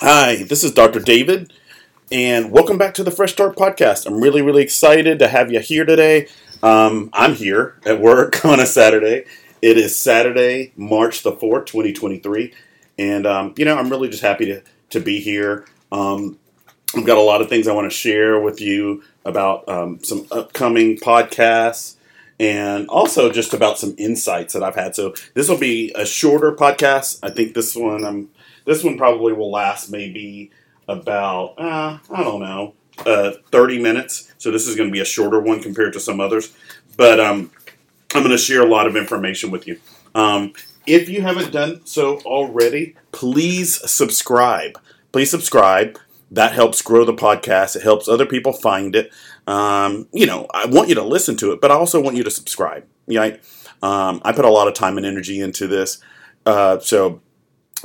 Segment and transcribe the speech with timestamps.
[0.00, 1.00] Hi, this is Dr.
[1.00, 1.54] David,
[2.12, 4.04] and welcome back to the Fresh Start Podcast.
[4.04, 6.28] I'm really, really excited to have you here today.
[6.62, 9.24] Um, I'm here at work on a Saturday.
[9.62, 12.52] It is Saturday, March the 4th, 2023,
[12.98, 15.64] and um, you know, I'm really just happy to, to be here.
[15.90, 16.38] Um,
[16.94, 20.26] I've got a lot of things I want to share with you about um, some
[20.30, 21.96] upcoming podcasts
[22.38, 24.94] and also just about some insights that I've had.
[24.94, 27.18] So this will be a shorter podcast.
[27.22, 28.28] I think this one I'm
[28.66, 30.50] this one probably will last maybe
[30.86, 34.32] about uh, I don't know uh, 30 minutes.
[34.38, 36.54] So this is going to be a shorter one compared to some others,
[36.96, 37.50] but um,
[38.14, 39.80] I'm going to share a lot of information with you.
[40.14, 40.52] Um,
[40.86, 44.80] if you haven't done so already, please subscribe.
[45.12, 45.98] Please subscribe.
[46.30, 47.76] That helps grow the podcast.
[47.76, 49.12] It helps other people find it.
[49.46, 52.24] Um, you know, I want you to listen to it, but I also want you
[52.24, 52.84] to subscribe.
[53.08, 53.40] Right?
[53.82, 55.98] Um, I put a lot of time and energy into this,
[56.44, 57.20] uh, so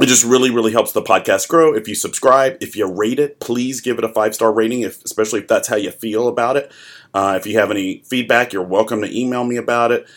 [0.02, 1.74] it just really, really helps the podcast grow.
[1.74, 5.04] If you subscribe, if you rate it, please give it a five star rating, if,
[5.04, 6.72] especially if that's how you feel about it.
[7.14, 10.08] Uh, if you have any feedback, you're welcome to email me about it.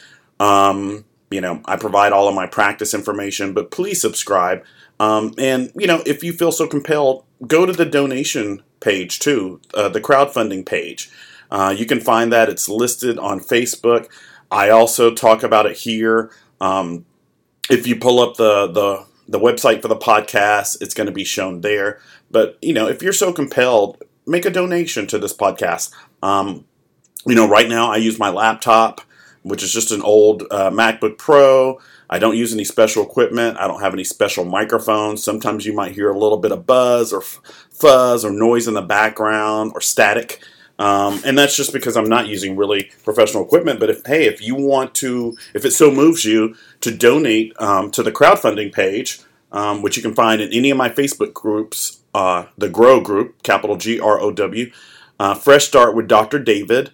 [0.41, 4.65] Um, you know, I provide all of my practice information, but please subscribe.
[5.01, 9.61] Um, and, you know, if you feel so compelled, go to the donation page too,
[9.75, 11.11] uh, the crowdfunding page.
[11.51, 12.49] Uh, you can find that.
[12.49, 14.09] It's listed on Facebook.
[14.51, 16.31] I also talk about it here.
[16.61, 17.05] Um,
[17.69, 21.25] if you pull up the, the, the website for the podcast, it's going to be
[21.25, 22.01] shown there.
[22.31, 25.93] But, you know, if you're so compelled, make a donation to this podcast.
[26.23, 26.65] Um,
[27.27, 29.01] you know, right now I use my laptop,
[29.43, 31.79] which is just an old uh, MacBook Pro.
[32.11, 33.59] I don't use any special equipment.
[33.59, 35.25] I don't have any special microphones.
[35.25, 38.83] Sometimes you might hear a little bit of buzz or fuzz or noise in the
[38.83, 40.41] background or static.
[40.79, 43.79] Um, and that's just because I'm not using really professional equipment.
[43.79, 47.91] But if hey, if you want to, if it so moves you to donate um,
[47.93, 49.21] to the crowdfunding page,
[49.53, 53.43] um, which you can find in any of my Facebook groups, uh, the Grow group,
[53.43, 54.71] capital G R O W,
[55.21, 56.41] uh, Fresh Start with Dr.
[56.41, 56.91] David,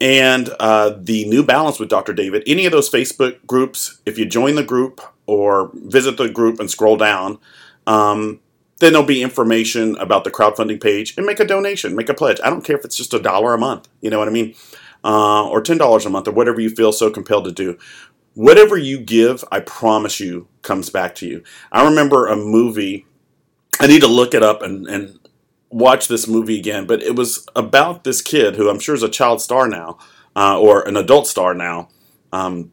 [0.00, 2.14] and uh, the New Balance with Dr.
[2.14, 2.42] David.
[2.46, 6.70] Any of those Facebook groups, if you join the group or visit the group and
[6.70, 7.38] scroll down,
[7.86, 8.40] um,
[8.84, 12.38] then there'll be information about the crowdfunding page and make a donation, make a pledge.
[12.44, 14.54] I don't care if it's just a dollar a month, you know what I mean?
[15.02, 17.78] Uh, or $10 a month or whatever you feel so compelled to do.
[18.34, 21.42] Whatever you give, I promise you, comes back to you.
[21.70, 23.06] I remember a movie,
[23.80, 25.18] I need to look it up and, and
[25.70, 29.08] watch this movie again, but it was about this kid who I'm sure is a
[29.08, 29.98] child star now,
[30.36, 31.88] uh, or an adult star now.
[32.32, 32.72] Um,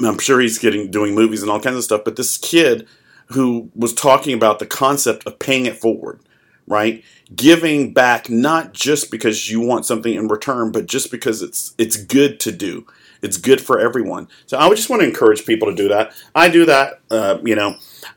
[0.00, 2.86] I'm sure he's getting doing movies and all kinds of stuff, but this kid
[3.28, 6.20] who was talking about the concept of paying it forward,
[6.66, 7.04] right?
[7.34, 11.96] Giving back not just because you want something in return, but just because it's it's
[11.96, 12.86] good to do.
[13.20, 14.28] It's good for everyone.
[14.46, 16.12] So I would just want to encourage people to do that.
[16.34, 17.00] I do that.
[17.10, 17.74] Uh, you know,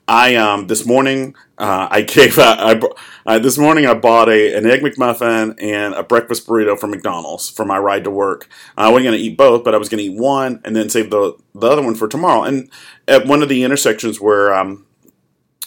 [0.07, 2.79] I um, this morning uh, I gave I,
[3.25, 7.49] I, this morning I bought a an egg McMuffin and a breakfast burrito from McDonald's
[7.49, 8.47] for my ride to work.
[8.77, 10.89] I wasn't going to eat both, but I was going to eat one and then
[10.89, 12.43] save the the other one for tomorrow.
[12.43, 12.69] And
[13.07, 14.85] at one of the intersections where um,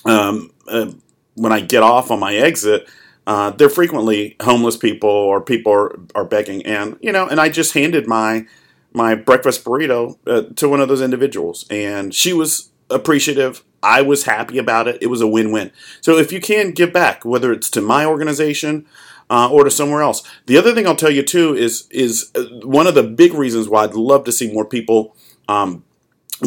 [0.05, 0.93] um, uh,
[1.35, 2.89] when I get off on my exit,
[3.27, 7.49] uh, they're frequently homeless people or people are, are begging, and you know, and I
[7.49, 8.47] just handed my
[8.93, 13.65] my breakfast burrito uh, to one of those individuals, and she was appreciative.
[13.83, 15.03] I was happy about it.
[15.03, 15.71] It was a win win.
[16.01, 18.87] So if you can give back, whether it's to my organization
[19.29, 22.45] uh, or to somewhere else, the other thing I'll tell you too is is uh,
[22.63, 25.17] one of the big reasons why I'd love to see more people
[25.49, 25.85] um,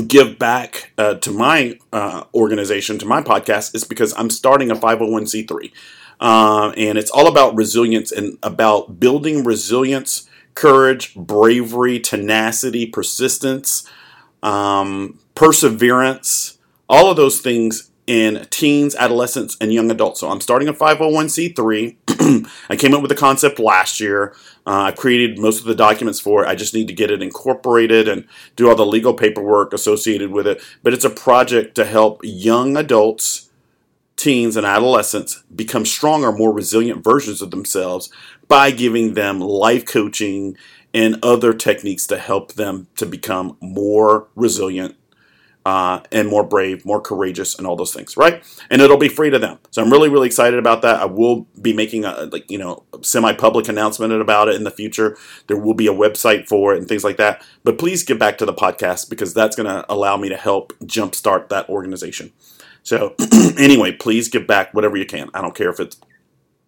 [0.08, 4.76] give back uh, to my uh, organization, to my podcast, is because I'm starting a
[4.76, 5.72] 501c3.
[6.20, 13.88] Uh, and it's all about resilience and about building resilience, courage, bravery, tenacity, persistence,
[14.42, 16.58] um, perseverance,
[16.90, 20.22] all of those things in teens, adolescents, and young adults.
[20.22, 21.98] So I'm starting a 501c3.
[22.70, 24.36] I came up with the concept last year.
[24.66, 26.48] Uh, I created most of the documents for it.
[26.48, 30.48] I just need to get it incorporated and do all the legal paperwork associated with
[30.48, 30.62] it.
[30.84, 33.50] But it's a project to help young adults,
[34.16, 38.10] teens, and adolescents become stronger, more resilient versions of themselves
[38.48, 40.58] by giving them life coaching
[40.94, 44.96] and other techniques to help them to become more resilient
[45.68, 48.42] uh, and more brave, more courageous, and all those things, right?
[48.70, 49.60] And it'll be free to them.
[49.70, 51.02] So I'm really, really excited about that.
[51.02, 55.18] I will be making a like you know semi-public announcement about it in the future.
[55.48, 57.46] There will be a website for it and things like that.
[57.66, 60.72] But please get back to the podcast because that's going to allow me to help
[60.84, 62.32] jumpstart that organization.
[62.82, 63.16] So
[63.60, 65.30] anyway, please give back whatever you can.
[65.34, 66.00] I don't care if it's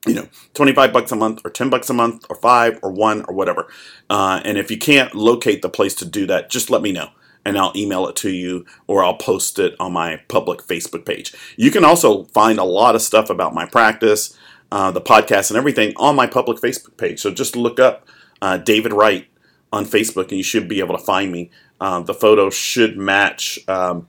[0.05, 3.23] you know 25 bucks a month or 10 bucks a month or five or one
[3.29, 3.67] or whatever
[4.09, 7.09] uh, and if you can't locate the place to do that just let me know
[7.49, 11.33] and I'll email it to you or I'll post it on my public Facebook page.
[11.57, 14.37] You can also find a lot of stuff about my practice,
[14.71, 17.19] uh, the podcast, and everything on my public Facebook page.
[17.19, 18.07] So just look up
[18.41, 19.27] uh, David Wright
[19.73, 21.49] on Facebook and you should be able to find me.
[21.81, 24.07] Uh, the photo should match um,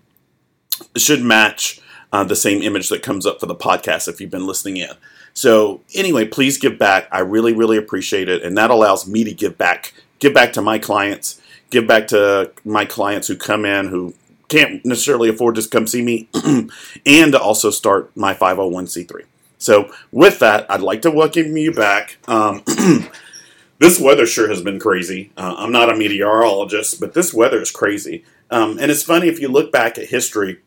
[0.97, 1.81] should match
[2.13, 4.91] uh, the same image that comes up for the podcast if you've been listening in.
[5.33, 7.09] So anyway, please give back.
[7.11, 10.63] I really, really appreciate it, and that allows me to give back, give back to
[10.63, 11.41] my clients,
[11.71, 14.15] give back to my clients who come in who
[14.51, 16.29] can't necessarily afford to come see me,
[17.07, 19.25] and to also start my 501c3.
[19.59, 22.19] So with that, I'd like to welcome you back.
[22.27, 22.63] Um,
[23.79, 25.31] this weather sure has been crazy.
[25.37, 28.25] Uh, I'm not a meteorologist, but this weather is crazy.
[28.51, 30.61] Um, and it's funny if you look back at history.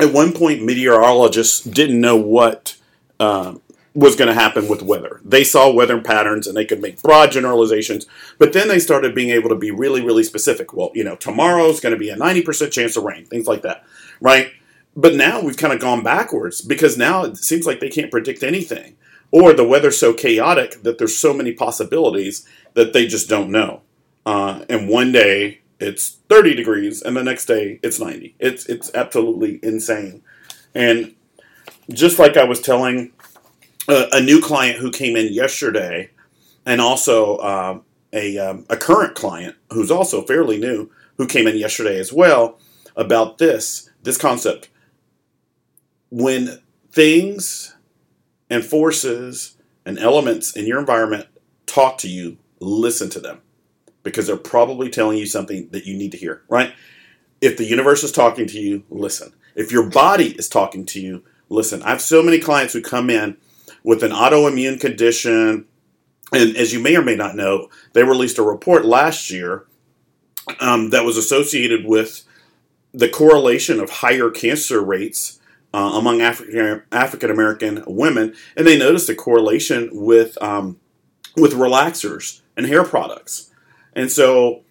[0.00, 2.76] At one point, meteorologists didn't know what
[3.18, 3.56] uh,
[3.94, 5.20] was going to happen with weather.
[5.24, 8.06] They saw weather patterns and they could make broad generalizations,
[8.38, 10.72] but then they started being able to be really, really specific.
[10.72, 13.84] Well, you know, tomorrow's going to be a 90% chance of rain, things like that,
[14.20, 14.52] right?
[14.94, 18.42] But now we've kind of gone backwards because now it seems like they can't predict
[18.42, 18.96] anything.
[19.32, 23.82] Or the weather's so chaotic that there's so many possibilities that they just don't know.
[24.26, 28.34] Uh, and one day it's 30 degrees and the next day it's 90.
[28.38, 30.22] It's, it's absolutely insane.
[30.74, 31.14] And
[31.92, 33.12] just like I was telling
[33.88, 36.10] a, new client who came in yesterday,
[36.66, 37.78] and also uh,
[38.12, 42.58] a, um, a current client who's also fairly new who came in yesterday as well
[42.96, 44.68] about this this concept.
[46.10, 46.60] When
[46.90, 47.76] things
[48.48, 51.26] and forces and elements in your environment
[51.66, 53.42] talk to you, listen to them
[54.02, 56.72] because they're probably telling you something that you need to hear, right?
[57.40, 59.32] If the universe is talking to you, listen.
[59.54, 61.82] If your body is talking to you, listen.
[61.82, 63.36] I have so many clients who come in
[63.82, 65.66] with an autoimmune condition.
[66.32, 69.66] And as you may or may not know, they released a report last year
[70.60, 72.24] um, that was associated with
[72.92, 75.38] the correlation of higher cancer rates
[75.72, 80.80] uh, among African American women, and they noticed a correlation with um,
[81.36, 83.50] with relaxers and hair products.
[83.92, 84.62] And so,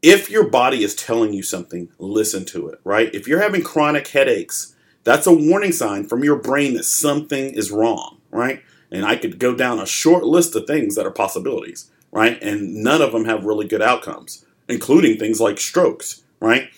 [0.00, 2.80] if your body is telling you something, listen to it.
[2.84, 3.14] Right?
[3.14, 4.74] If you're having chronic headaches,
[5.04, 8.62] that's a warning sign from your brain that something is wrong, right?
[8.90, 12.40] And I could go down a short list of things that are possibilities, right?
[12.42, 16.70] And none of them have really good outcomes, including things like strokes, right?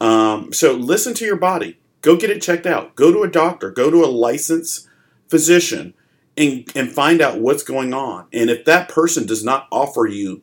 [0.00, 1.78] Um, so listen to your body.
[2.02, 2.96] Go get it checked out.
[2.96, 3.70] Go to a doctor.
[3.70, 4.88] Go to a licensed
[5.28, 5.94] physician
[6.36, 8.26] and, and find out what's going on.
[8.32, 10.42] And if that person does not offer you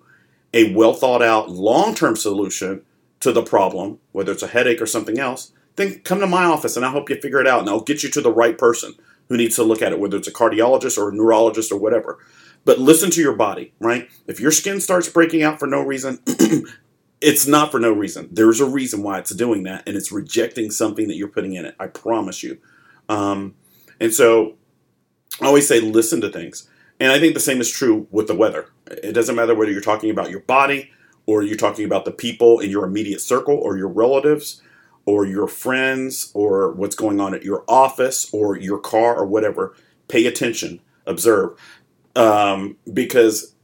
[0.53, 2.83] a well thought out long term solution
[3.19, 6.75] to the problem, whether it's a headache or something else, then come to my office
[6.75, 8.93] and I'll help you figure it out and I'll get you to the right person
[9.29, 12.19] who needs to look at it, whether it's a cardiologist or a neurologist or whatever.
[12.65, 14.09] But listen to your body, right?
[14.27, 16.19] If your skin starts breaking out for no reason,
[17.21, 18.29] it's not for no reason.
[18.31, 21.65] There's a reason why it's doing that, and it's rejecting something that you're putting in
[21.65, 21.75] it.
[21.79, 22.57] I promise you.
[23.07, 23.55] Um,
[23.99, 24.55] and so
[25.41, 26.67] I always say listen to things.
[26.99, 28.67] And I think the same is true with the weather.
[28.87, 30.91] It doesn't matter whether you're talking about your body
[31.25, 34.61] or you're talking about the people in your immediate circle or your relatives
[35.09, 39.75] or your friends or what's going on at your office or your car or whatever,
[40.07, 41.59] pay attention, observe.
[42.15, 43.55] Um, because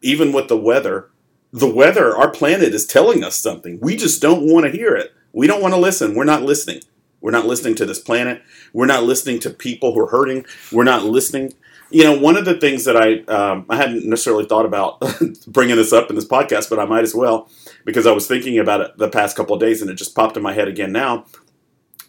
[0.00, 1.10] even with the weather,
[1.52, 3.78] the weather, our planet is telling us something.
[3.82, 5.12] We just don't want to hear it.
[5.34, 6.14] We don't want to listen.
[6.14, 6.80] We're not listening.
[7.20, 8.42] We're not listening to this planet.
[8.72, 10.46] We're not listening to people who are hurting.
[10.72, 11.52] We're not listening.
[11.90, 15.02] You know, one of the things that I um, I hadn't necessarily thought about
[15.46, 17.48] bringing this up in this podcast, but I might as well
[17.84, 20.36] because I was thinking about it the past couple of days and it just popped
[20.36, 21.26] in my head again now.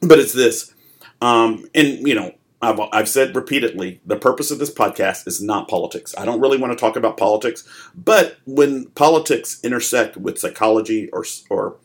[0.02, 0.74] But it's this.
[1.22, 5.68] Um, and, you know, I've, I've said repeatedly the purpose of this podcast is not
[5.68, 6.16] politics.
[6.18, 11.26] I don't really want to talk about politics, but when politics intersect with psychology or,
[11.50, 11.78] or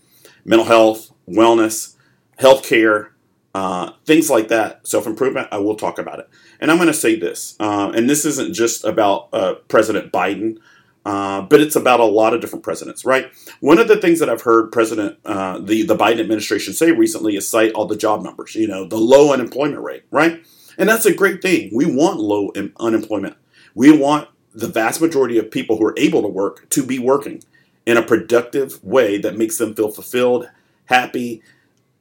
[0.44, 1.96] mental health, wellness,
[2.38, 3.08] healthcare,
[3.54, 6.28] uh, things like that, self improvement, I will talk about it.
[6.60, 10.58] And I'm going to say this, uh, and this isn't just about uh, President Biden.
[11.06, 13.32] Uh, but it's about a lot of different presidents, right?
[13.60, 17.36] One of the things that I've heard President uh, the the Biden administration say recently
[17.36, 20.44] is cite all the job numbers, you know, the low unemployment rate, right?
[20.76, 21.70] And that's a great thing.
[21.72, 23.36] We want low unemployment.
[23.74, 27.42] We want the vast majority of people who are able to work to be working
[27.86, 30.50] in a productive way that makes them feel fulfilled,
[30.84, 31.42] happy,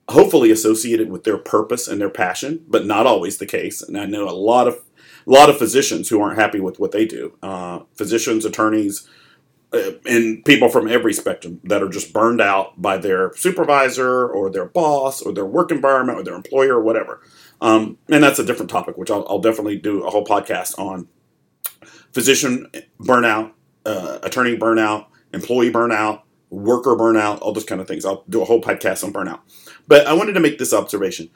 [0.10, 3.82] hopefully associated with their purpose and their passion, but not always the case.
[3.82, 4.80] And I know a lot of
[5.28, 7.38] a lot of physicians who aren't happy with what they do.
[7.44, 9.08] Uh, physicians, attorneys,
[9.72, 14.50] uh, and people from every spectrum that are just burned out by their supervisor or
[14.50, 17.22] their boss or their work environment or their employer or whatever.
[17.62, 21.08] Um, and that's a different topic, which I'll, I'll, definitely do a whole podcast on
[22.13, 22.68] physician
[23.00, 23.51] burnout,
[23.86, 28.06] uh, attorney burnout, employee burnout, worker burnout, all those kind of things.
[28.06, 29.42] I'll do a whole podcast on burnout.
[29.89, 31.31] But I wanted to make this observation.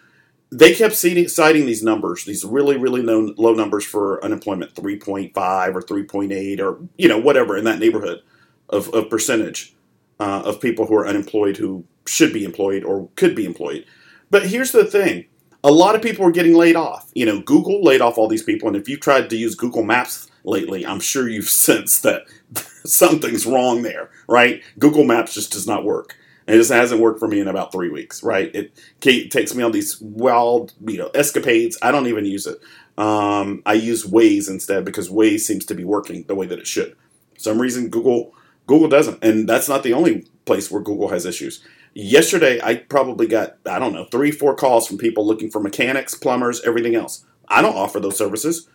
[0.52, 5.36] They kept citing, these numbers, these really, really low, low numbers for unemployment, 3.5
[5.76, 8.22] or 3.8 or, you know, whatever in that neighborhood
[8.70, 9.74] of, of percentage
[10.20, 13.86] uh, of people who are unemployed who should be employed or could be employed.
[14.30, 15.26] But here's the thing.
[15.64, 17.10] A lot of people are getting laid off.
[17.16, 18.68] You know, Google laid off all these people.
[18.68, 22.26] And if you've tried to use Google Maps lately, I'm sure you've sensed that
[22.86, 24.62] something's wrong there, right?
[24.78, 26.16] Google Maps just does not work.
[26.48, 28.54] And it just hasn't worked for me in about three weeks, right?
[28.54, 31.78] It, takes me on these wild, you know, escapades.
[31.82, 32.60] I don't even use it.
[32.98, 36.68] Um, I use Waze instead because Waze seems to be working the way that it
[36.68, 36.96] should.
[37.34, 38.34] For some reason, Google
[38.66, 41.62] Google doesn't, and that's not the only place where Google has issues.
[41.94, 46.16] Yesterday, I probably got I don't know three, four calls from people looking for mechanics,
[46.16, 47.26] plumbers, everything else.
[47.48, 48.70] I don't offer those services.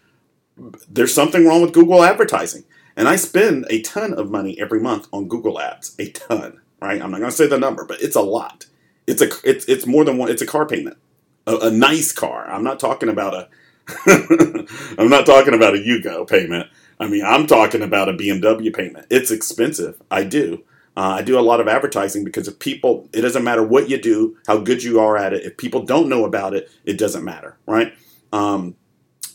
[0.91, 2.65] There's something wrong with Google advertising.
[2.97, 7.00] And I spend a ton of money every month on Google Ads, a ton, right?
[7.02, 8.66] I'm not going to say the number, but it's a lot.
[9.06, 10.30] It's a it's it's more than one.
[10.30, 10.99] It's a car payment,
[11.47, 12.47] a, a nice car.
[12.50, 13.49] I'm not talking about a
[14.99, 16.68] I'm not talking about a Yugo payment.
[17.00, 19.06] I mean, I'm talking about a BMW payment.
[19.11, 20.00] It's expensive.
[20.11, 20.64] I do.
[20.97, 24.00] Uh, I do a lot of advertising because if people, it doesn't matter what you
[24.02, 25.44] do, how good you are at it.
[25.44, 27.94] If people don't know about it, it doesn't matter, right?
[28.32, 28.75] Um,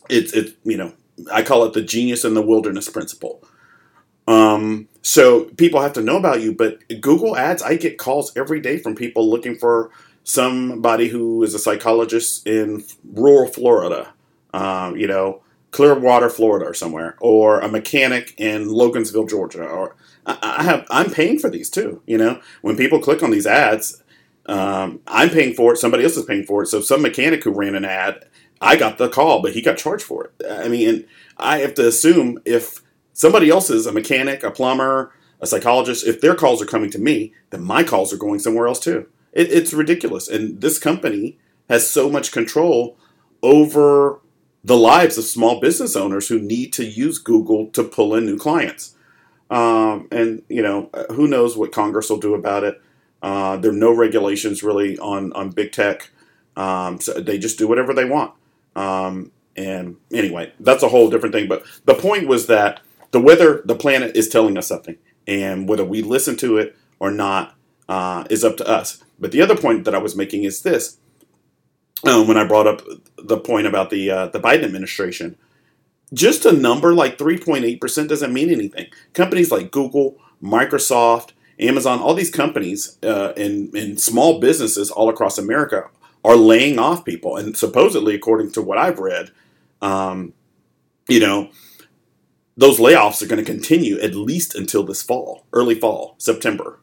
[0.10, 0.94] it's it's you know
[1.32, 3.44] I call it the genius in the wilderness principle.
[4.28, 8.62] Um, so people have to know about you, but Google Ads, I get calls every
[8.62, 9.92] day from people looking for
[10.24, 14.14] somebody who is a psychologist in rural Florida,
[14.54, 19.66] uh, you know, Clearwater, Florida, or somewhere, or a mechanic in Loganville, Georgia.
[19.66, 22.02] Or I have, I'm paying for these too.
[22.06, 24.02] You know, when people click on these ads,
[24.46, 25.78] um, I'm paying for it.
[25.78, 26.68] Somebody else is paying for it.
[26.68, 28.26] So some mechanic who ran an ad,
[28.62, 30.46] I got the call, but he got charged for it.
[30.50, 31.06] I mean,
[31.38, 32.82] I have to assume if
[33.14, 37.34] somebody else's, a mechanic, a plumber, a psychologist, if their calls are coming to me,
[37.50, 39.08] then my calls are going somewhere else too.
[39.32, 40.28] It, it's ridiculous.
[40.28, 41.38] And this company
[41.70, 42.98] has so much control
[43.42, 44.20] over
[44.64, 48.38] the lives of small business owners who need to use Google to pull in new
[48.38, 48.96] clients.
[49.50, 52.82] Um, and, you know, who knows what Congress will do about it.
[53.22, 56.10] Uh, there are no regulations really on, on big tech.
[56.56, 58.34] Um, so they just do whatever they want.
[58.76, 61.48] Um, and anyway, that's a whole different thing.
[61.48, 62.80] But the point was that
[63.14, 67.12] the weather, the planet is telling us something, and whether we listen to it or
[67.12, 67.56] not
[67.88, 69.02] uh, is up to us.
[69.20, 70.98] But the other point that I was making is this:
[72.06, 72.82] um, when I brought up
[73.18, 75.38] the point about the uh, the Biden administration,
[76.14, 78.88] just a number like three point eight percent doesn't mean anything.
[79.14, 85.38] Companies like Google, Microsoft, Amazon, all these companies uh, and, and small businesses all across
[85.38, 85.90] America
[86.26, 89.30] are laying off people, and supposedly, according to what I've read,
[89.82, 90.34] um,
[91.08, 91.50] you know,
[92.56, 96.80] those layoffs are going to continue at least until this fall, early fall, September.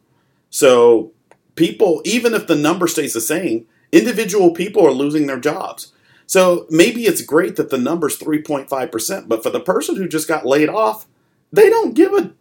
[0.50, 1.12] So
[1.54, 5.92] people, even if the number stays the same, individual people are losing their jobs.
[6.26, 10.46] So maybe it's great that the number's 3.5%, but for the person who just got
[10.46, 11.06] laid off,
[11.52, 12.32] they don't give a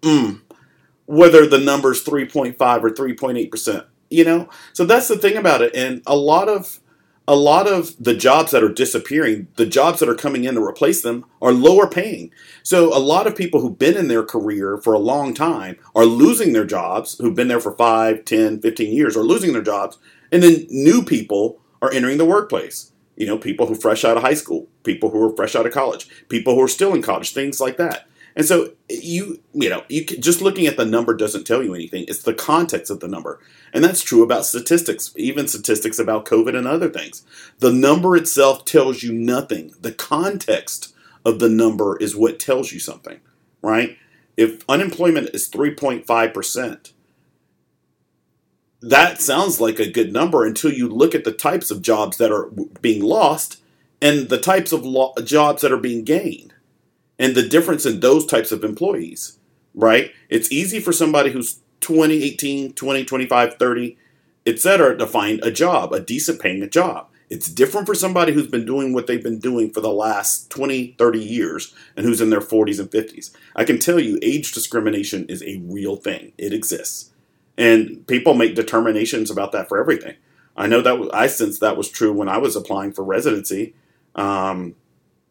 [0.00, 0.40] mm,
[1.06, 4.48] whether the number's 3.5 or 3.8%, you know?
[4.72, 5.74] So that's the thing about it.
[5.74, 6.80] And a lot of
[7.26, 10.62] a lot of the jobs that are disappearing, the jobs that are coming in to
[10.62, 12.30] replace them are lower paying.
[12.62, 16.04] So a lot of people who've been in their career for a long time are
[16.04, 19.96] losing their jobs, who've been there for 5, 10, 15 years are losing their jobs,
[20.30, 22.92] and then new people are entering the workplace.
[23.16, 25.72] You know, people who fresh out of high school, people who are fresh out of
[25.72, 28.06] college, people who are still in college, things like that.
[28.36, 31.74] And so you you know you can, just looking at the number doesn't tell you
[31.74, 32.04] anything.
[32.08, 33.40] It's the context of the number,
[33.72, 37.24] and that's true about statistics, even statistics about COVID and other things.
[37.60, 39.72] The number itself tells you nothing.
[39.80, 43.20] The context of the number is what tells you something,
[43.62, 43.96] right?
[44.36, 46.92] If unemployment is three point five percent,
[48.82, 52.32] that sounds like a good number until you look at the types of jobs that
[52.32, 52.50] are
[52.82, 53.60] being lost
[54.02, 56.53] and the types of lo- jobs that are being gained
[57.18, 59.38] and the difference in those types of employees,
[59.74, 60.12] right?
[60.28, 63.98] It's easy for somebody who's 20, 18, 20, 25, 30,
[64.46, 64.96] etc.
[64.98, 67.08] to find a job, a decent paying job.
[67.30, 70.94] It's different for somebody who's been doing what they've been doing for the last 20,
[70.98, 73.34] 30 years and who's in their 40s and 50s.
[73.56, 76.32] I can tell you age discrimination is a real thing.
[76.36, 77.10] It exists.
[77.56, 80.16] And people make determinations about that for everything.
[80.56, 83.74] I know that I sense that was true when I was applying for residency.
[84.14, 84.76] Um,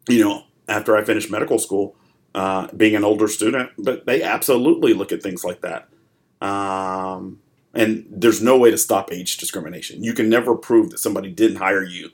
[0.08, 1.96] you know, after I finished medical school,
[2.34, 5.88] uh, being an older student, but they absolutely look at things like that.
[6.44, 7.40] Um,
[7.74, 10.02] and there's no way to stop age discrimination.
[10.02, 12.10] You can never prove that somebody didn't hire you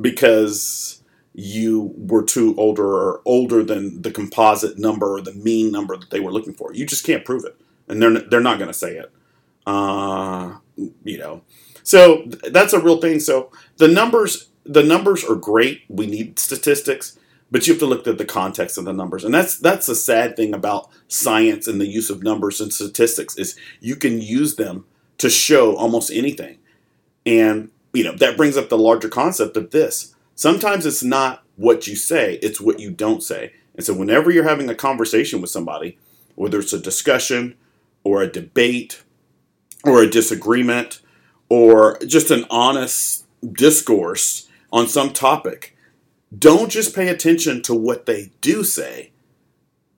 [0.00, 1.02] because
[1.38, 6.10] you were too older or older than the composite number or the mean number that
[6.10, 6.72] they were looking for.
[6.72, 7.56] You just can't prove it,
[7.88, 9.12] and they're they're not going to say it.
[9.66, 10.56] Uh,
[11.04, 11.42] you know,
[11.82, 13.20] so that's a real thing.
[13.20, 15.82] So the numbers, the numbers are great.
[15.88, 17.18] We need statistics,
[17.50, 19.94] but you have to look at the context of the numbers, and that's that's the
[19.94, 24.56] sad thing about science and the use of numbers and statistics is you can use
[24.56, 24.84] them
[25.18, 26.58] to show almost anything,
[27.24, 30.14] and you know that brings up the larger concept of this.
[30.34, 33.52] Sometimes it's not what you say; it's what you don't say.
[33.76, 35.98] And so, whenever you're having a conversation with somebody,
[36.34, 37.56] whether it's a discussion
[38.02, 39.02] or a debate
[39.84, 41.00] or a disagreement
[41.48, 45.75] or just an honest discourse on some topic,
[46.36, 49.12] don't just pay attention to what they do say.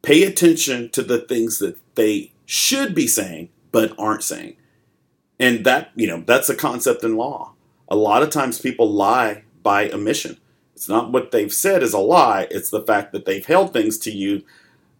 [0.03, 4.57] Pay attention to the things that they should be saying but aren't saying.
[5.39, 7.53] And that, you know, that's a concept in law.
[7.89, 10.39] A lot of times people lie by omission.
[10.75, 13.99] It's not what they've said is a lie, it's the fact that they've held things
[13.99, 14.45] to you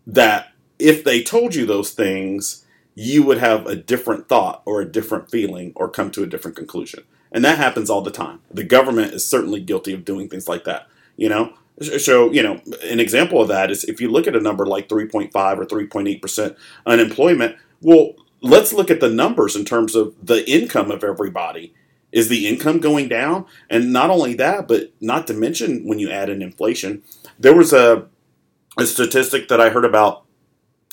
[0.07, 4.91] that if they told you those things, you would have a different thought or a
[4.91, 7.05] different feeling or come to a different conclusion.
[7.31, 8.41] And that happens all the time.
[8.51, 10.89] The government is certainly guilty of doing things like that.
[11.19, 11.53] You know,
[11.99, 14.89] so you know, an example of that is if you look at a number like
[14.89, 16.57] 3.5 or 3.8 percent
[16.87, 17.57] unemployment.
[17.81, 21.75] Well, let's look at the numbers in terms of the income of everybody.
[22.11, 23.45] Is the income going down?
[23.69, 27.03] And not only that, but not to mention when you add in inflation,
[27.39, 28.07] there was a,
[28.79, 30.25] a statistic that I heard about.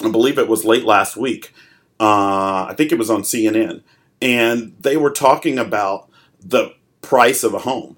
[0.03, 1.53] I believe it was late last week.
[1.99, 3.81] Uh, I think it was on CNN,
[4.21, 6.09] and they were talking about
[6.41, 7.95] the price of a home.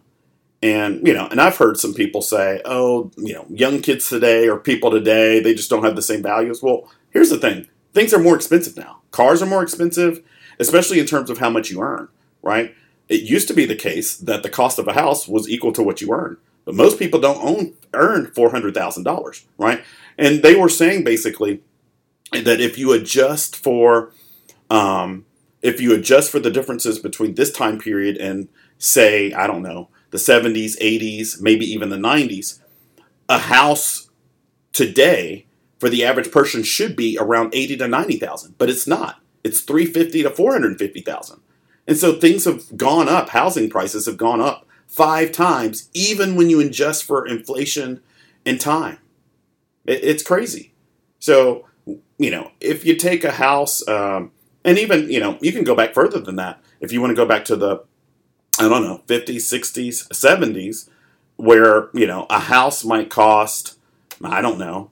[0.62, 4.48] And you know, and I've heard some people say, "Oh, you know, young kids today
[4.48, 8.14] or people today, they just don't have the same values." Well, here's the thing: things
[8.14, 9.02] are more expensive now.
[9.12, 10.22] Cars are more expensive,
[10.60, 12.08] especially in terms of how much you earn.
[12.42, 12.74] Right?
[13.08, 15.84] It used to be the case that the cost of a house was equal to
[15.84, 19.84] what you earn, but most people don't own earn four hundred thousand dollars, right?
[20.18, 21.62] And they were saying basically
[22.32, 24.12] that if you adjust for,
[24.70, 25.26] um,
[25.62, 29.90] if you adjust for the differences between this time period and say, I don't know,
[30.18, 32.60] the seventies, eighties, maybe even the nineties,
[33.30, 34.10] a house
[34.74, 35.46] today
[35.80, 39.22] for the average person should be around eighty to ninety thousand, but it's not.
[39.44, 41.42] It's three fifty to four hundred fifty thousand.
[41.86, 46.50] And so things have gone up, housing prices have gone up five times, even when
[46.50, 48.02] you adjust for inflation
[48.44, 48.98] and time.
[49.86, 50.74] It's crazy.
[51.20, 51.68] So,
[52.18, 54.32] you know, if you take a house, um,
[54.66, 56.60] and even, you know, you can go back further than that.
[56.82, 57.84] If you want to go back to the,
[58.60, 60.90] I don't know, 50s, 60s, 70s,
[61.36, 63.78] where, you know, a house might cost,
[64.24, 64.92] I don't know,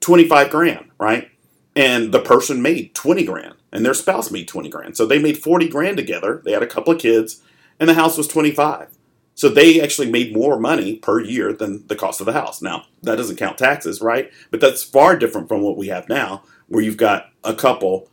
[0.00, 1.30] 25 grand, right?
[1.76, 4.96] And the person made 20 grand and their spouse made 20 grand.
[4.96, 6.42] So they made 40 grand together.
[6.44, 7.42] They had a couple of kids,
[7.80, 8.88] and the house was 25.
[9.34, 12.60] So they actually made more money per year than the cost of the house.
[12.60, 14.30] Now, that doesn't count taxes, right?
[14.50, 18.10] But that's far different from what we have now, where you've got a couple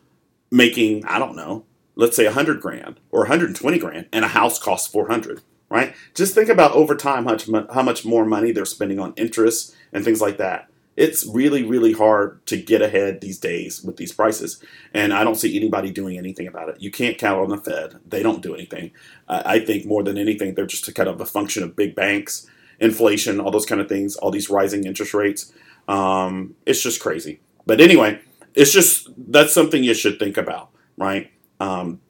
[0.50, 1.66] making, I don't know,
[2.00, 5.94] let's say 100 grand or 120 grand, and a house costs 400, right?
[6.14, 9.76] Just think about over time how much, how much more money they're spending on interest
[9.94, 14.12] and things like that it's really, really hard to get ahead these days with these
[14.12, 14.62] prices.
[14.94, 16.82] And I don't see anybody doing anything about it.
[16.82, 18.02] You can't count on the Fed.
[18.06, 18.92] They don't do anything.
[19.30, 22.48] I think more than anything, they're just a kind of a function of big banks,
[22.82, 25.54] inflation, all those kind of things, all these rising interest rates.
[25.88, 27.40] Um, it's just crazy.
[27.66, 28.20] But anyway,
[28.54, 31.32] it's just that's something you should think about, right?
[31.60, 32.02] Um,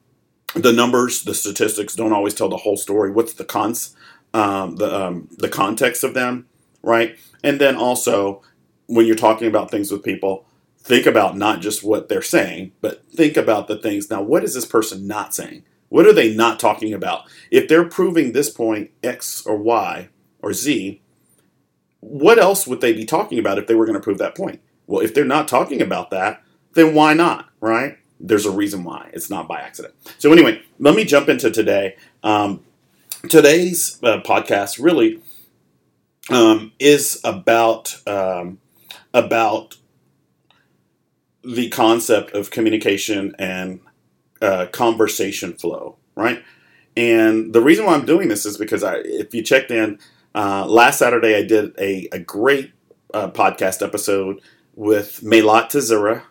[0.56, 3.12] the numbers, the statistics don't always tell the whole story.
[3.12, 3.96] What's the cons,
[4.34, 6.48] um, the um, the context of them,
[6.82, 7.18] right?
[7.44, 8.42] And then also
[8.88, 10.46] when you're talking about things with people,
[10.80, 14.10] think about not just what they're saying, but think about the things.
[14.10, 15.64] Now, what is this person not saying?
[15.90, 17.24] What are they not talking about?
[17.52, 20.10] If they're proving this point X or Y
[20.42, 21.02] or Z,
[22.00, 24.62] what else would they be talking about if they were going to prove that point?
[24.88, 26.42] Well, if they're not talking about that,
[26.74, 27.98] then why not, right?
[28.20, 29.10] There's a reason why.
[29.14, 29.94] It's not by accident.
[30.18, 31.96] So, anyway, let me jump into today.
[32.24, 32.64] Um,
[33.30, 35.22] today's uh, podcast really
[36.30, 38.60] um, is about um,
[39.14, 39.78] about
[41.44, 43.80] the concept of communication and
[44.42, 46.44] uh, conversation flow, right?
[46.98, 50.00] And the reason why I'm doing this is because I, if you checked in
[50.36, 52.72] uh, last Saturday, I did a, a great
[53.14, 54.42] uh, podcast episode
[54.76, 56.24] with Melat Tazura.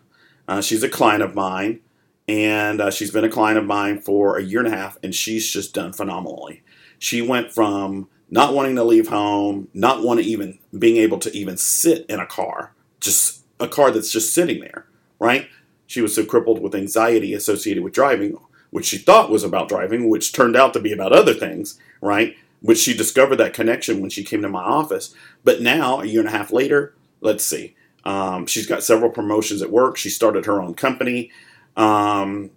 [0.48, 1.80] Uh, she's a client of mine,
[2.26, 5.14] and uh, she's been a client of mine for a year and a half, and
[5.14, 6.62] she's just done phenomenally.
[6.98, 11.56] She went from not wanting to leave home, not wanting even being able to even
[11.56, 14.86] sit in a car, just a car that's just sitting there,
[15.18, 15.48] right?
[15.86, 18.36] She was so crippled with anxiety associated with driving,
[18.70, 22.36] which she thought was about driving, which turned out to be about other things, right?
[22.60, 25.14] Which she discovered that connection when she came to my office.
[25.44, 27.74] But now, a year and a half later, let's see.
[28.04, 29.96] Um, she's got several promotions at work.
[29.96, 31.30] She started her own company.
[31.76, 32.50] Um,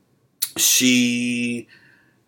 [0.58, 1.68] she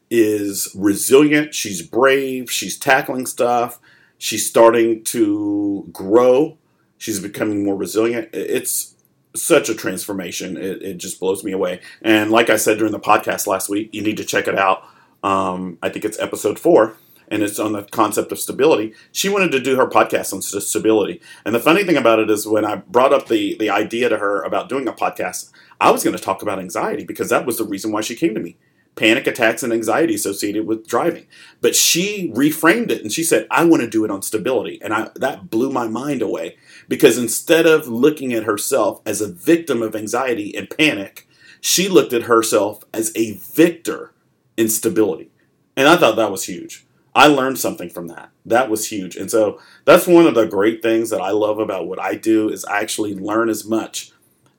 [0.09, 1.53] is resilient.
[1.55, 2.51] She's brave.
[2.51, 3.79] She's tackling stuff.
[4.17, 6.57] She's starting to grow.
[6.97, 8.29] She's becoming more resilient.
[8.31, 8.95] It's
[9.35, 10.55] such a transformation.
[10.55, 11.81] It, it just blows me away.
[12.01, 14.83] And like I said during the podcast last week, you need to check it out.
[15.23, 16.95] Um, I think it's episode four
[17.27, 18.93] and it's on the concept of stability.
[19.11, 21.21] She wanted to do her podcast on stability.
[21.45, 24.17] And the funny thing about it is when I brought up the, the idea to
[24.17, 27.57] her about doing a podcast, I was going to talk about anxiety because that was
[27.57, 28.57] the reason why she came to me.
[28.95, 31.25] Panic attacks and anxiety associated with driving.
[31.61, 34.79] But she reframed it and she said, I want to do it on stability.
[34.83, 36.57] And I, that blew my mind away
[36.87, 41.27] because instead of looking at herself as a victim of anxiety and panic,
[41.59, 44.13] she looked at herself as a victor
[44.57, 45.31] in stability.
[45.75, 46.85] And I thought that was huge.
[47.15, 48.31] I learned something from that.
[48.45, 49.15] That was huge.
[49.15, 52.49] And so that's one of the great things that I love about what I do
[52.49, 54.11] is I actually learn as much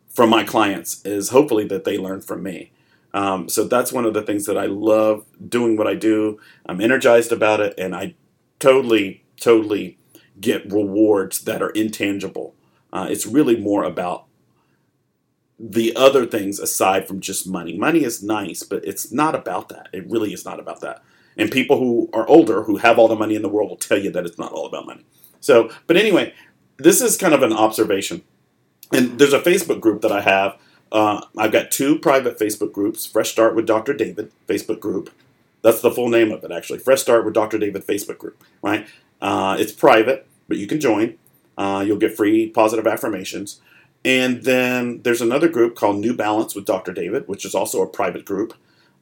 [0.09, 2.71] from my clients as hopefully that they learn from me.
[3.12, 6.40] Um, so that's one of the things that I love doing what I do.
[6.67, 8.14] I'm energized about it and I
[8.59, 9.99] totally, totally
[10.40, 12.55] get rewards that are intangible.
[12.93, 14.27] Uh, it's really more about
[15.59, 17.77] the other things aside from just money.
[17.77, 19.88] Money is nice, but it's not about that.
[19.93, 21.03] It really is not about that.
[21.37, 23.99] And people who are older, who have all the money in the world, will tell
[23.99, 25.05] you that it's not all about money.
[25.40, 26.33] So, but anyway,
[26.79, 28.23] this is kind of an observation.
[28.92, 30.57] And there's a Facebook group that I have.
[30.92, 33.94] Uh, I've got two private Facebook groups Fresh Start with Dr.
[33.94, 35.11] David Facebook group.
[35.62, 36.79] That's the full name of it, actually.
[36.79, 37.59] Fresh Start with Dr.
[37.59, 38.87] David Facebook group, right?
[39.20, 41.16] Uh, it's private, but you can join.
[41.57, 43.61] Uh, you'll get free positive affirmations.
[44.05, 46.92] And then there's another group called New Balance with Dr.
[46.92, 48.55] David, which is also a private group.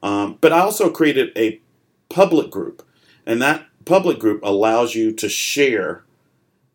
[0.02, 1.60] Um, but I also created a
[2.12, 2.86] public group.
[3.26, 6.04] And that public group allows you to share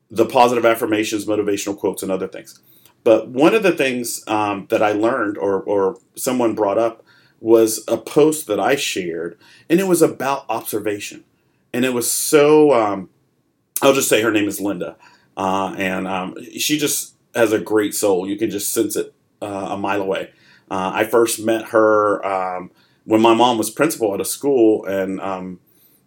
[0.09, 2.59] the positive affirmations, motivational quotes, and other things.
[3.03, 7.03] But one of the things um, that I learned or, or someone brought up
[7.39, 9.37] was a post that I shared,
[9.69, 11.23] and it was about observation.
[11.73, 13.09] And it was so, um,
[13.81, 14.95] I'll just say her name is Linda.
[15.35, 18.27] Uh, and um, she just has a great soul.
[18.27, 20.31] You can just sense it uh, a mile away.
[20.71, 22.71] Uh, I first met her um,
[23.07, 25.61] when my mom was principal at a school, and um,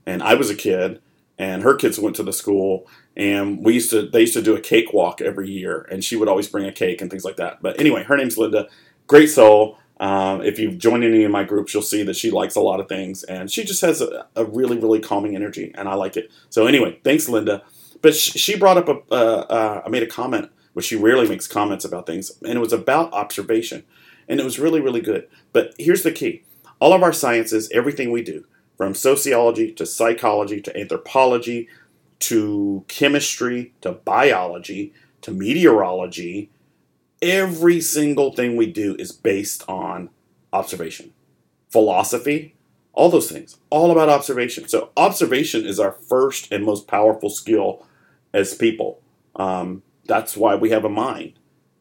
[0.05, 1.01] and I was a kid,
[1.39, 2.87] and her kids went to the school,
[3.17, 6.15] and we used to they used to do a cake walk every year, and she
[6.15, 7.63] would always bring a cake and things like that.
[7.63, 8.69] But anyway, her name's Linda,
[9.07, 9.79] great soul.
[9.99, 12.81] Um, if you've joined any of my groups, you'll see that she likes a lot
[12.81, 16.19] of things, and she just has a, a really really calming energy, and I like
[16.19, 16.31] it.
[16.51, 17.63] So anyway, thanks, Linda.
[18.03, 21.47] But she brought up a, uh, uh, I made a comment, which she rarely makes
[21.47, 23.85] comments about things, and it was about observation,
[24.29, 25.29] and it was really really good.
[25.55, 26.45] But here's the key
[26.81, 28.45] all of our sciences, everything we do,
[28.77, 31.69] from sociology to psychology to anthropology
[32.21, 36.51] to chemistry to biology to meteorology,
[37.21, 40.11] every single thing we do is based on
[40.53, 41.13] observation.
[41.69, 42.55] Philosophy,
[42.93, 44.69] all those things, all about observation.
[44.69, 47.87] So, observation is our first and most powerful skill
[48.33, 49.01] as people.
[49.37, 51.35] Um, that's why we have a mind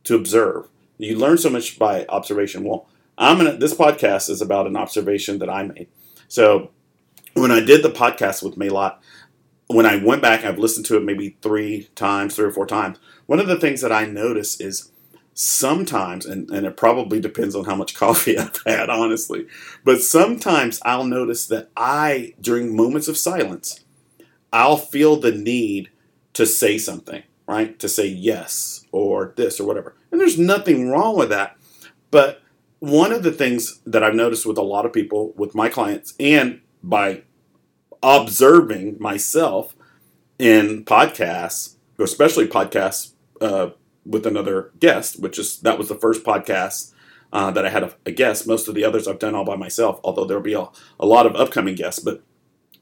[0.04, 0.68] to observe.
[0.98, 2.64] You learn so much by observation.
[2.64, 2.88] Well,
[3.20, 3.58] I'm gonna.
[3.58, 5.90] This podcast is about an observation that I made.
[6.30, 6.72] So
[7.34, 8.98] when I did the podcast with Maylot,
[9.68, 12.98] when I went back, I've listened to it maybe three times, three or four times.
[13.26, 14.92] One of the things that I notice is
[15.34, 19.48] sometimes, and, and it probably depends on how much coffee I've had, honestly,
[19.84, 23.84] but sometimes I'll notice that I, during moments of silence,
[24.52, 25.90] I'll feel the need
[26.34, 27.78] to say something, right?
[27.80, 29.96] To say yes or this or whatever.
[30.12, 31.58] And there's nothing wrong with that.
[32.12, 32.42] But
[32.80, 36.14] one of the things that I've noticed with a lot of people, with my clients,
[36.20, 37.24] and by
[38.02, 39.76] observing myself
[40.38, 43.72] in podcasts, especially podcasts uh,
[44.06, 46.94] with another guest, which is that was the first podcast
[47.34, 48.48] uh, that I had a, a, guest.
[48.48, 50.68] Most of the others I've done all by myself, although there'll be a,
[51.00, 52.00] a lot of upcoming guests.
[52.00, 52.24] But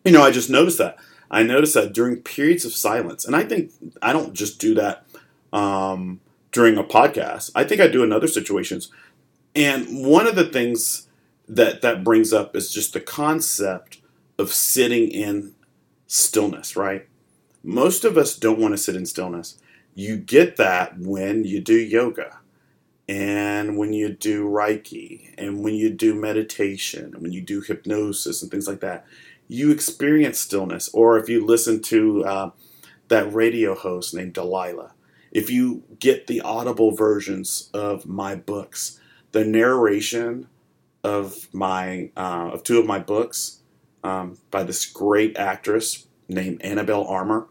[0.05, 0.97] you know, I just noticed that.
[1.29, 5.05] I noticed that during periods of silence, and I think I don't just do that
[5.51, 7.51] um, during a podcast.
[7.55, 8.89] I think I do in other situations
[9.57, 11.07] and one of the things
[11.47, 13.99] that that brings up is just the concept
[14.37, 15.55] of sitting in
[16.05, 17.07] stillness, right?
[17.63, 19.57] Most of us don't want to sit in stillness.
[19.95, 22.39] You get that when you do yoga
[23.09, 28.41] and when you do Reiki and when you do meditation, and when you do hypnosis
[28.41, 29.05] and things like that.
[29.47, 30.89] You experience stillness.
[30.93, 32.51] Or if you listen to uh,
[33.07, 34.91] that radio host named Delilah,
[35.31, 38.99] if you get the audible versions of my books,
[39.31, 40.47] the narration
[41.03, 43.61] of my uh, of two of my books
[44.03, 47.47] um, by this great actress named Annabelle Armour.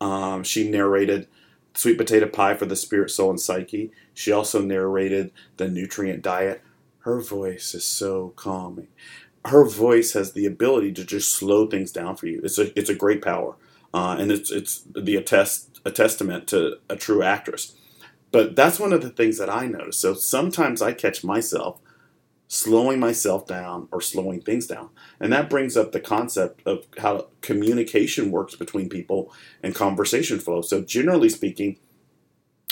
[0.00, 1.28] Um, she narrated
[1.74, 3.90] Sweet Potato Pie for the Spirit, Soul, and Psyche.
[4.14, 6.62] She also narrated The Nutrient Diet.
[7.00, 8.88] her voice is so calming.
[9.46, 12.40] Her voice has the ability to just slow things down for you.
[12.44, 13.56] It's a it's a great power,
[13.94, 17.74] uh, and it's it's the attest a testament to a true actress.
[18.30, 19.98] But that's one of the things that I notice.
[19.98, 21.80] So sometimes I catch myself
[22.48, 24.88] slowing myself down or slowing things down.
[25.20, 30.62] And that brings up the concept of how communication works between people and conversation flow.
[30.62, 31.78] So, generally speaking,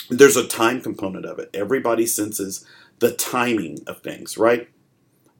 [0.09, 1.51] there's a time component of it.
[1.53, 2.65] Everybody senses
[2.99, 4.67] the timing of things, right?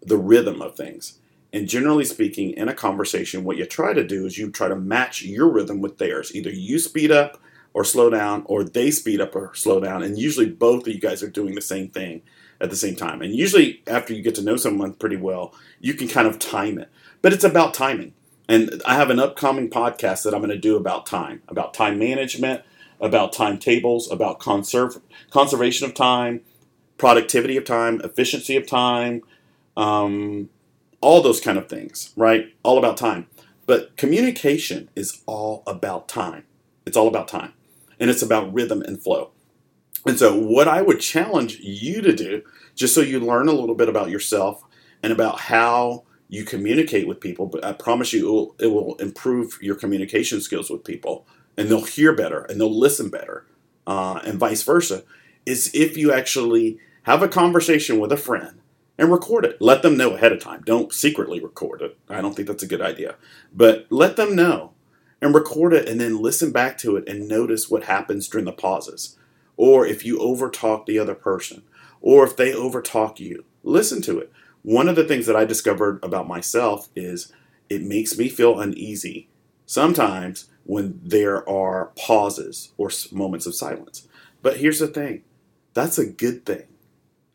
[0.03, 1.19] The rhythm of things.
[1.51, 4.75] And generally speaking, in a conversation, what you try to do is you try to
[4.75, 6.36] match your rhythm with theirs.
[6.36, 7.41] Either you speed up
[7.78, 10.02] or slow down, or they speed up or slow down.
[10.02, 12.24] And usually both of you guys are doing the same thing
[12.60, 13.22] at the same time.
[13.22, 16.80] And usually, after you get to know someone pretty well, you can kind of time
[16.80, 16.90] it.
[17.22, 18.16] But it's about timing.
[18.50, 22.00] And I have an upcoming podcast that I'm going to do about time, about time
[22.00, 22.63] management,
[23.00, 26.42] about timetables, about conserve, conservation of time,
[26.98, 29.22] productivity of time, efficiency of time,
[29.76, 30.50] um,
[31.00, 32.52] all those kind of things, right?
[32.63, 33.28] All about time.
[33.68, 36.46] But communication is all about time.
[36.88, 37.54] It's all about time.
[37.99, 39.31] And it's about rhythm and flow.
[40.05, 42.43] And so, what I would challenge you to do,
[42.75, 44.63] just so you learn a little bit about yourself
[45.03, 48.95] and about how you communicate with people, but I promise you it will, it will
[48.95, 51.25] improve your communication skills with people
[51.57, 53.45] and they'll hear better and they'll listen better,
[53.88, 55.03] uh, and vice versa,
[55.45, 58.60] is if you actually have a conversation with a friend
[58.97, 59.62] and record it.
[59.62, 60.63] Let them know ahead of time.
[60.65, 61.97] Don't secretly record it.
[62.10, 63.15] I don't think that's a good idea.
[63.53, 64.73] But let them know
[65.21, 68.51] and record it and then listen back to it and notice what happens during the
[68.51, 69.17] pauses
[69.58, 71.63] or if you overtalk the other person,
[71.99, 74.32] or if they overtalk you, listen to it.
[74.62, 77.34] One of the things that I discovered about myself is
[77.69, 79.30] it makes me feel uneasy
[79.65, 84.08] sometimes when there are pauses or moments of silence.
[84.41, 85.23] But here's the thing
[85.73, 86.63] that's a good thing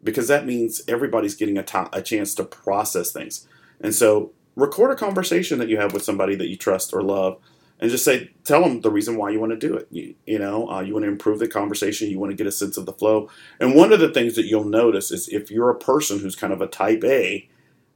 [0.02, 3.46] because that means everybody's getting a, chance to process things.
[3.80, 7.38] And so, record a conversation that you have with somebody that you trust or love
[7.82, 9.88] and just say tell them the reason why you want to do it.
[9.90, 12.52] You, you know uh, you want to improve the conversation you want to get a
[12.52, 13.28] sense of the flow.
[13.60, 16.52] And one of the things that you'll notice is if you're a person who's kind
[16.52, 17.48] of a type a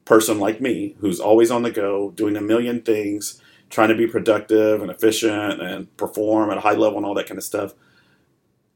[0.04, 4.06] person like me who's always on the go doing a million things trying to be
[4.06, 7.74] productive and efficient and perform at a high level and all that kind of stuff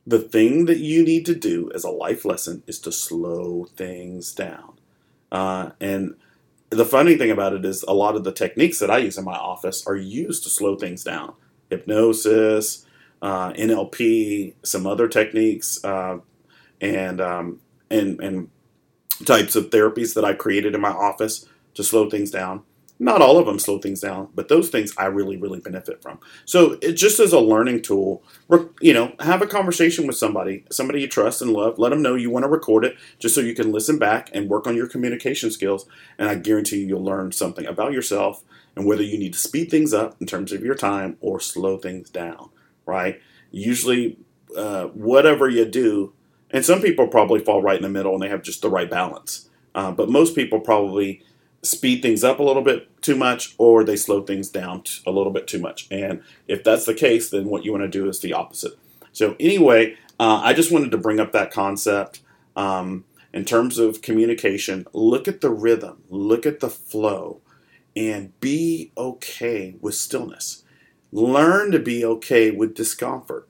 [0.07, 4.33] the thing that you need to do as a life lesson is to slow things
[4.33, 4.79] down.
[5.31, 6.17] Uh, and
[6.71, 9.25] the funny thing about it is a lot of the techniques that I use in
[9.25, 11.35] my office are used to slow things down.
[11.69, 12.87] Hypnosis,
[13.23, 16.19] uh, NLP, some other techniques, uh,
[16.81, 18.51] and um, and and
[19.25, 22.63] types of therapies that I created in my office to slow things down.
[23.03, 26.21] Not all of them slow things down, but those things I really, really benefit from.
[26.45, 28.23] So it just as a learning tool,
[28.83, 31.79] you know, have a conversation with somebody, somebody you trust and love.
[31.79, 34.51] Let them know you want to record it, just so you can listen back and
[34.51, 35.87] work on your communication skills.
[36.19, 38.45] And I guarantee you, you'll learn something about yourself
[38.77, 41.79] and whether you need to speed things up in terms of your time or slow
[41.79, 42.51] things down.
[42.85, 43.19] Right?
[43.51, 44.19] Usually,
[44.55, 46.13] uh, whatever you do,
[46.51, 48.91] and some people probably fall right in the middle and they have just the right
[48.91, 49.49] balance.
[49.75, 51.23] Uh, but most people probably
[51.63, 55.33] speed things up a little bit too much or they slow things down a little
[55.33, 55.87] bit too much.
[55.91, 58.79] And if that's the case, then what you want to do is the opposite.
[59.13, 62.21] So, anyway, uh, I just wanted to bring up that concept.
[62.57, 67.41] Um, in terms of communication, look at the rhythm, look at the flow,
[67.95, 70.65] and be okay with stillness.
[71.13, 73.49] Learn to be okay with discomfort.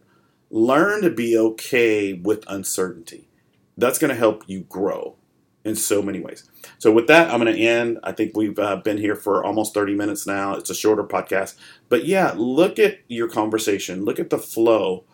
[0.51, 3.29] Learn to be okay with uncertainty.
[3.77, 5.16] That's going to help you grow
[5.64, 6.49] in so many ways.
[6.79, 7.99] So with that, I'm going to end.
[8.03, 10.55] I think we've uh, been here for almost 30 minutes now.
[10.55, 11.55] It's a shorter podcast,
[11.88, 14.05] but yeah, look at your conversation.
[14.05, 15.05] Look at the flow.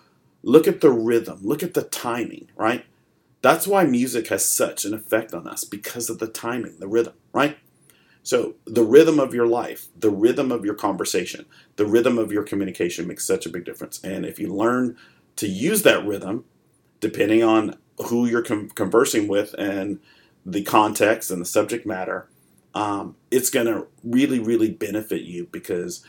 [0.42, 1.40] Look at the rhythm.
[1.42, 2.48] Look at the timing.
[2.56, 2.84] Right.
[3.42, 7.14] That's why music has such an effect on us because of the timing, the rhythm.
[7.32, 7.58] Right.
[8.22, 12.42] So the rhythm of your life, the rhythm of your conversation, the rhythm of your
[12.42, 14.02] communication makes such a big difference.
[14.02, 14.96] And if you learn
[15.36, 16.44] to use that rhythm,
[17.00, 20.00] depending on who you're conversing with and
[20.46, 22.28] the context and the subject matter,
[22.72, 26.04] um, it's going to really, really benefit you because